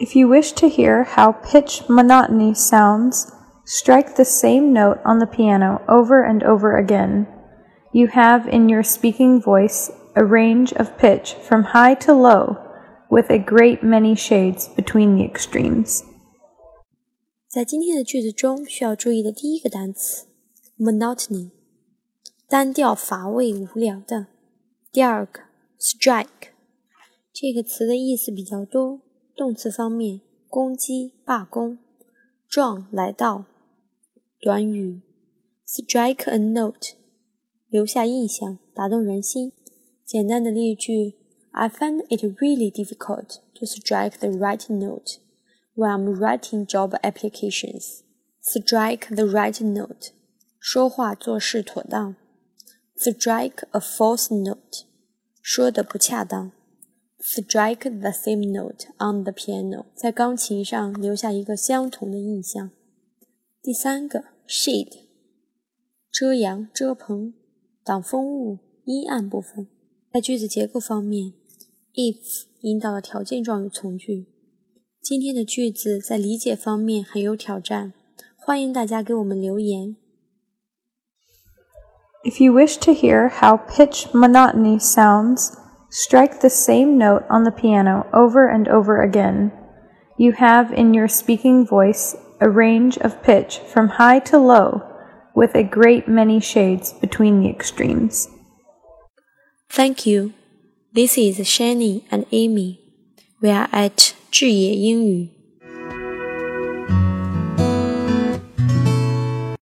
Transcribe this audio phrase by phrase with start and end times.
[0.00, 3.30] If you wish to hear how pitch monotony sounds,
[3.66, 7.26] strike the same note on the piano over and over again.
[7.92, 12.56] You have in your speaking voice a range of pitch from high to low,
[13.10, 16.02] with a great many shades between the extremes.
[17.46, 20.28] 在今天的句子中，需要注意的第一个单词
[20.78, 21.50] monotony，
[22.48, 24.28] 单调、乏味、无聊的。
[24.90, 25.40] 第二个
[25.78, 26.54] strike，
[27.34, 29.00] 这个词的意思比较多。
[29.40, 31.78] 动词方面，攻击、罢工。
[32.46, 33.46] 撞来到，
[34.38, 35.00] 短语
[35.66, 36.92] ，strike a note，
[37.70, 39.54] 留下印象，打动人心。
[40.04, 41.14] 简单的例句
[41.52, 45.20] ：I find it really difficult to strike the right note
[45.74, 48.00] when I'm writing job applications.
[48.42, 50.10] Strike the right note，
[50.58, 52.14] 说话做事妥当。
[52.94, 54.84] Strike a false note，
[55.40, 56.52] 说的不恰当。
[57.20, 62.70] strike the same note on the piano，在钢琴上留下一个相同的印象。
[63.62, 65.00] 第三个 shade，
[66.10, 67.34] 遮阳、遮棚、
[67.84, 69.68] 挡风物、阴暗部分。
[70.12, 71.34] 在句子结构方面
[71.94, 74.26] ，if 引导了条件状语从句。
[75.00, 77.92] 今天的句子在理解方面很有挑战，
[78.36, 79.96] 欢迎大家给我们留言。
[82.24, 85.59] If you wish to hear how pitch monotony sounds.
[85.90, 89.52] Strike the same note on the piano over and over again.
[90.16, 94.86] You have in your speaking voice a range of pitch from high to low,
[95.34, 98.28] with a great many shades between the extremes.
[99.68, 100.32] Thank you.
[100.92, 102.80] This is Shani and Amy.
[103.40, 105.39] We are at Zhiye Yingyu.